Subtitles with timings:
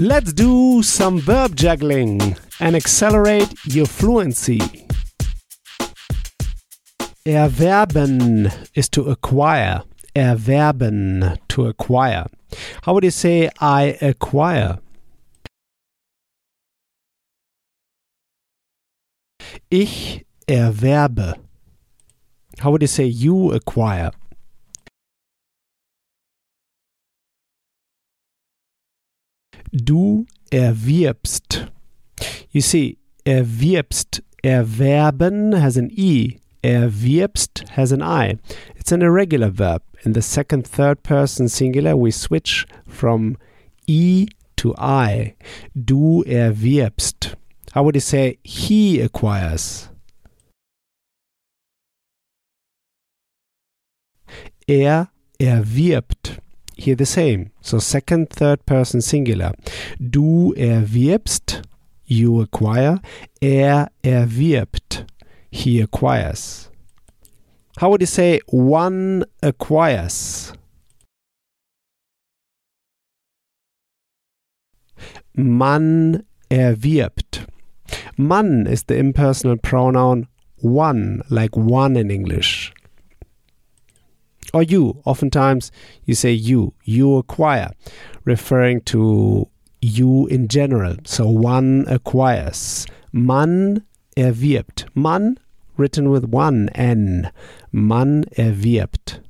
[0.00, 4.60] Let's do some verb juggling and accelerate your fluency.
[7.26, 9.82] Erwerben is to acquire.
[10.14, 12.26] Erwerben, to acquire.
[12.82, 14.78] How would you say I acquire?
[19.68, 21.34] Ich erwerbe.
[22.60, 24.12] How would you say you acquire?
[29.84, 31.70] Du erwirbst.
[32.50, 36.38] You see, erwirbst, erwerben has an E.
[36.62, 38.38] Erwirbst has an I.
[38.76, 39.82] It's an irregular verb.
[40.04, 43.36] In the second, third person singular, we switch from
[43.86, 45.34] E to I.
[45.74, 47.34] Du erwirbst.
[47.72, 49.88] How would you say he acquires?
[54.68, 55.08] Er
[55.40, 56.17] erwirbt.
[56.94, 57.50] The same.
[57.60, 59.52] So second, third person singular.
[59.98, 61.62] Du erwirbst,
[62.06, 63.00] you acquire.
[63.42, 65.04] Er erwirbt,
[65.50, 66.70] he acquires.
[67.78, 70.52] How would you say one acquires?
[75.34, 77.46] Man erwirbt.
[78.16, 82.72] Man is the impersonal pronoun one, like one in English.
[84.54, 85.70] Or you, oftentimes
[86.04, 87.70] you say you, you acquire,
[88.24, 89.48] referring to
[89.80, 90.96] you in general.
[91.04, 92.86] So one acquires.
[93.12, 93.84] Man
[94.16, 94.86] erwirbt.
[94.94, 95.38] Man
[95.76, 97.30] written with one N.
[97.72, 99.20] Man erwirbt.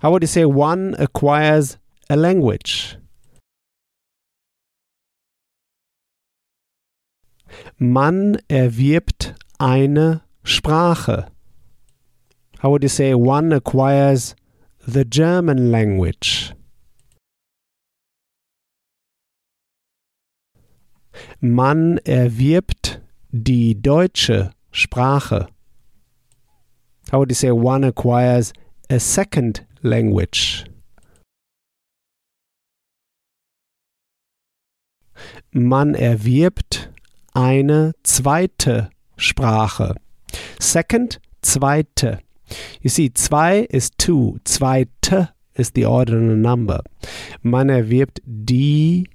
[0.00, 1.76] How would you say one acquires
[2.08, 2.96] a language?
[7.78, 11.28] Man erwirbt eine Sprache.
[12.58, 14.34] How would you say one acquires
[14.84, 16.52] the German language?
[21.40, 25.46] Man erwirbt die deutsche Sprache.
[27.12, 28.52] How would you say one acquires
[28.90, 30.64] a second language?
[35.52, 36.90] Man erwirbt
[37.34, 39.94] eine zweite Sprache.
[40.58, 42.18] Second, zweite.
[42.80, 46.82] You see, zwei is two, zweite is the ordinal number.
[47.42, 49.08] Man erwirbt die,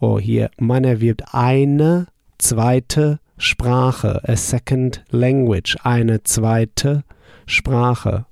[0.00, 7.04] oh hier, man erwirbt eine zweite Sprache, a second language, eine zweite
[7.46, 8.26] Sprache.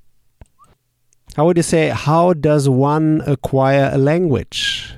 [1.36, 4.96] How would you say, how does one acquire a language?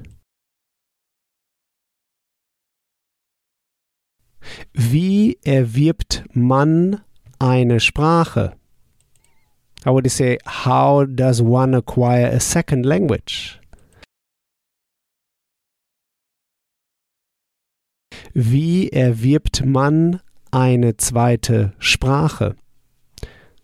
[4.72, 7.00] Wie erwirbt man
[7.38, 8.52] eine Sprache?
[9.86, 13.60] How would say, how does one acquire a second language?
[18.34, 20.20] Wie erwirbt man
[20.50, 22.56] eine zweite Sprache?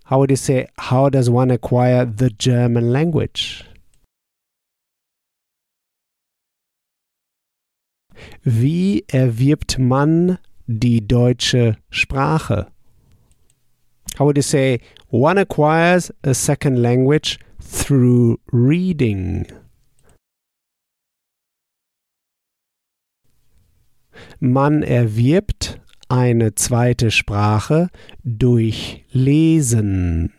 [0.04, 3.64] How would you say, how does one acquire the German language?
[8.44, 10.38] Wie erwirbt man
[10.68, 12.70] die deutsche Sprache?
[14.16, 19.46] How would you say one acquires a second language through reading?
[24.40, 27.88] Man erwirbt eine zweite Sprache
[28.24, 30.32] durch Lesen.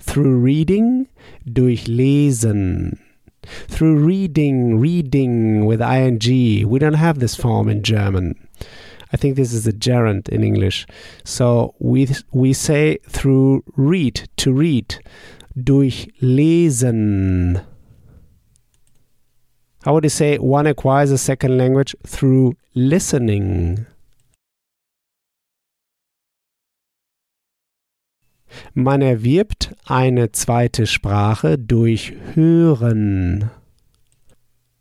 [0.00, 1.08] Through reading,
[1.44, 2.98] durch Lesen.
[3.68, 6.68] Through reading, reading with ing.
[6.68, 8.34] We don't have this form in German.
[9.12, 10.86] I think this is a gerund in English.
[11.24, 15.00] So we we say through read to read,
[15.56, 17.64] durch lesen.
[19.84, 23.86] How would you say one acquires a second language through listening?
[28.74, 33.50] Man erwirbt eine zweite Sprache durch Hören.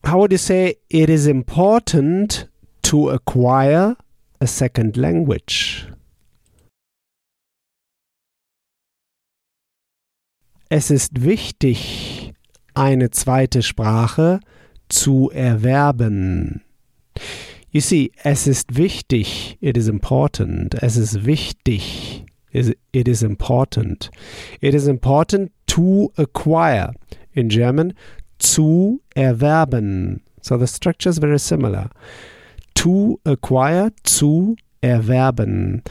[0.03, 2.49] How would you say it is important
[2.83, 3.97] to acquire
[4.39, 5.87] a second language.
[10.69, 12.33] Es ist wichtig,
[12.73, 14.39] eine zweite Sprache
[14.89, 16.63] zu erwerben.
[17.71, 20.81] You see, es ist wichtig, it is important.
[20.81, 24.11] Es ist wichtig, it is important.
[24.61, 26.93] It is important to acquire.
[27.31, 27.93] In German,
[28.39, 30.21] zu erwerben.
[30.41, 31.91] So the structure is very similar
[32.87, 35.83] to acquire, zu erwerben.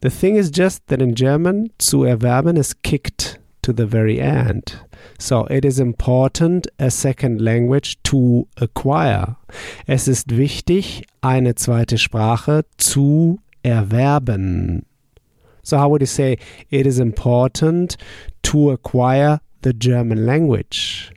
[0.00, 4.78] The thing is just that in German, zu erwerben is kicked to the very end.
[5.18, 9.36] So, it is important a second language to acquire.
[9.88, 14.84] Es ist wichtig, eine zweite Sprache zu erwerben.
[15.64, 16.38] So, how would you say
[16.70, 17.96] it is important
[18.42, 21.10] to acquire the German language?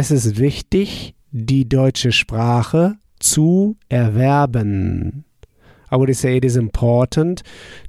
[0.00, 5.24] Es ist wichtig, die deutsche Sprache zu erwerben.
[5.90, 7.42] I would say it is important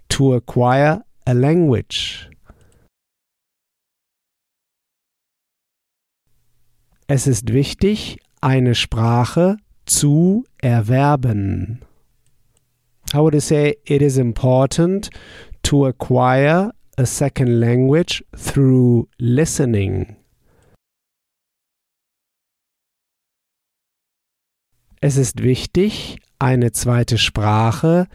[0.08, 2.28] to acquire a language.
[7.06, 11.82] Es ist wichtig, eine Sprache zu erwerben.
[13.14, 15.12] How would say it is important
[15.62, 20.16] to acquire a second language through listening?
[25.02, 28.08] Es ist wichtig, eine zweite Sprache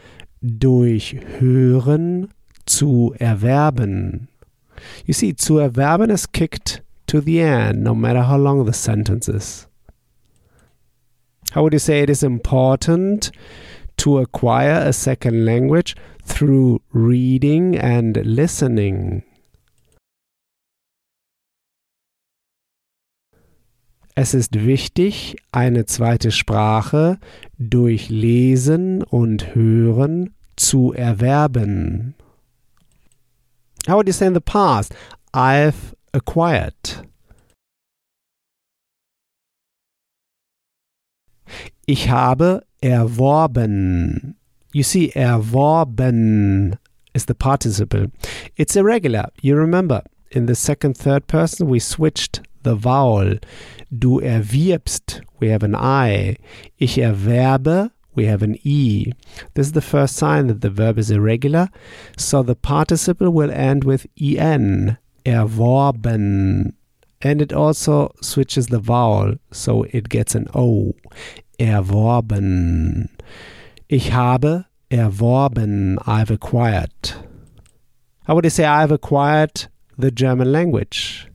[0.42, 2.28] durch Hören
[2.66, 4.28] zu erwerben.
[5.06, 9.28] You see, zu erwerben is kicked to the end, no matter how long the sentence
[9.28, 9.66] is.
[11.54, 13.32] How would you say it is important
[13.98, 15.94] to acquire a second language
[16.26, 19.22] through reading and listening?
[24.16, 27.18] Es ist wichtig, eine zweite Sprache
[27.58, 32.14] durch Lesen und Hören zu erwerben.
[33.88, 34.94] How would you say in the past?
[35.32, 37.04] I've acquired.
[41.84, 44.36] Ich habe erworben.
[44.72, 46.76] You see, erworben
[47.14, 48.12] is the participle.
[48.56, 49.32] It's irregular.
[49.40, 53.38] You remember, in the second, third person, we switched the vowel.
[53.96, 56.36] Du erwirbst, we have an I.
[56.78, 59.12] Ich erwerbe, we have an E.
[59.54, 61.68] This is the first sign that the verb is irregular,
[62.16, 66.72] so the participle will end with en, erworben.
[67.22, 70.94] And it also switches the vowel, so it gets an O.
[71.58, 73.08] Erworben.
[73.88, 77.12] Ich habe erworben, I've acquired.
[78.26, 79.66] How would you say I've acquired
[79.96, 81.28] the German language?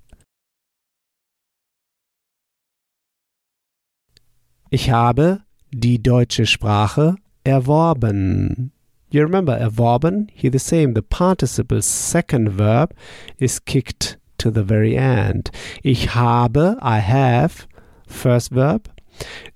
[4.72, 8.72] Ich habe die deutsche Sprache erworben.
[9.10, 10.28] You remember erworben?
[10.32, 10.94] Here the same.
[10.94, 12.94] The participle second verb
[13.38, 15.50] is kicked to the very end.
[15.82, 17.68] Ich habe, I have,
[18.08, 18.90] first verb,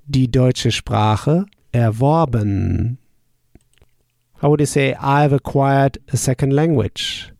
[0.07, 2.97] die deutsche Sprache erworben.
[4.41, 7.31] How would you say I've acquired a second language?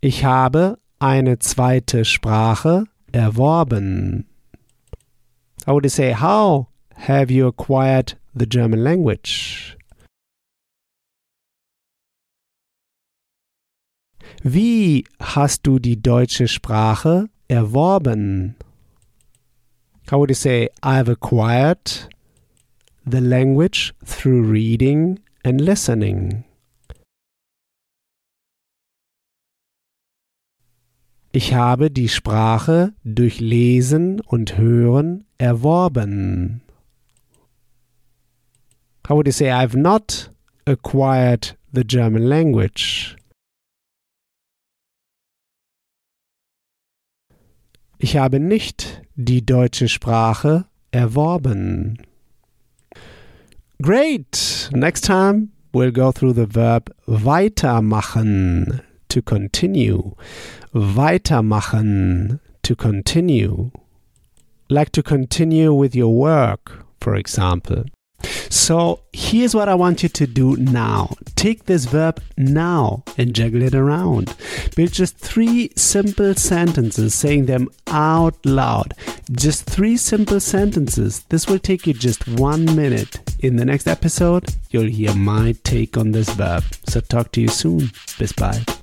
[0.00, 4.26] Ich habe eine zweite Sprache erworben.
[5.66, 9.76] How would you say, how have you acquired the German language?
[14.42, 18.56] Wie hast du die deutsche Sprache erworben?
[20.10, 22.08] How would you say, I've acquired
[23.06, 26.44] the language through reading and listening?
[31.36, 36.62] Ich habe die Sprache durch Lesen und Hören erworben.
[39.08, 40.30] How would you say I've not
[40.64, 43.16] acquired the German language?
[47.98, 51.98] Ich habe nicht die deutsche Sprache erworben.
[53.82, 54.70] Great!
[54.72, 58.82] Next time we'll go through the verb weitermachen
[59.14, 60.16] to continue.
[60.74, 63.70] Weitermachen, to continue.
[64.68, 67.84] Like to continue with your work, for example.
[68.50, 71.14] So here's what I want you to do now.
[71.36, 74.34] Take this verb now and juggle it around.
[74.74, 78.94] Build just three simple sentences, saying them out loud.
[79.30, 81.22] Just three simple sentences.
[81.28, 83.20] This will take you just one minute.
[83.38, 86.64] In the next episode, you'll hear my take on this verb.
[86.88, 87.92] So talk to you soon.
[88.18, 88.73] Bis bald.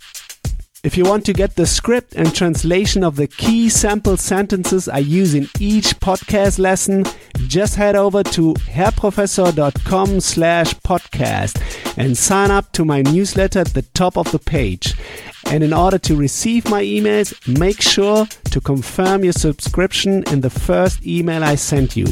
[0.83, 4.97] If you want to get the script and translation of the key sample sentences I
[4.97, 7.05] use in each podcast lesson,
[7.47, 11.61] just head over to herrprofessor.com slash podcast
[12.00, 14.95] and sign up to my newsletter at the top of the page.
[15.45, 20.50] And in order to receive my emails, make sure to confirm your subscription in the
[20.50, 22.07] first email I sent you.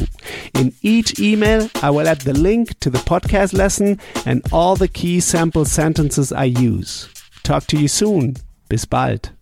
[0.54, 4.86] In each email, I will add the link to the podcast lesson and all the
[4.86, 7.08] key sample sentences I use.
[7.42, 8.36] Talk to you soon.
[8.70, 9.34] Bis bald.